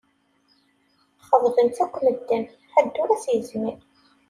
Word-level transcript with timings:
Xeḍben-tt 1.27 1.83
akk 1.83 1.95
medden, 2.05 2.43
ḥedd 2.71 2.93
ur 3.01 3.09
as-yezmir. 3.15 3.77